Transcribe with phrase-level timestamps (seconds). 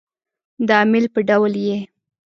[0.67, 1.77] د امیل په ډول يې